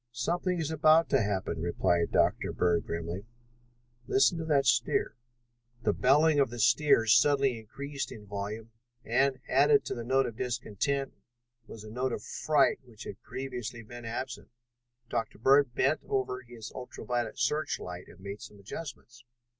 "Something 0.11 0.57
is 0.59 0.71
about 0.71 1.09
to 1.09 1.21
happen," 1.21 1.61
replied 1.61 2.11
Dr. 2.11 2.51
Bird 2.53 2.87
grimly. 2.87 3.27
"Listen 4.07 4.39
to 4.39 4.45
that 4.45 4.65
steer." 4.65 5.15
The 5.83 5.93
bellowing 5.93 6.39
of 6.39 6.49
the 6.49 6.57
steer 6.57 7.01
had 7.03 7.09
suddenly 7.09 7.59
increased 7.59 8.11
in 8.11 8.25
volume 8.25 8.71
and, 9.05 9.39
added 9.47 9.85
to 9.85 9.93
the 9.93 10.03
note 10.03 10.25
of 10.25 10.37
discontent, 10.37 11.13
was 11.67 11.83
a 11.83 11.91
note 11.91 12.13
of 12.13 12.23
fright 12.23 12.79
which 12.83 13.03
had 13.03 13.21
previously 13.21 13.83
been 13.83 14.05
absent. 14.05 14.49
Dr. 15.07 15.37
Bird 15.37 15.75
bent 15.75 16.01
over 16.07 16.41
his 16.41 16.71
ultra 16.73 17.05
violet 17.05 17.37
search 17.37 17.79
light 17.79 18.07
and 18.07 18.19
made 18.19 18.41
some 18.41 18.57
adjustments. 18.59 19.23